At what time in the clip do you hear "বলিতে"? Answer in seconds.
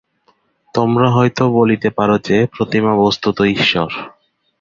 1.51-1.89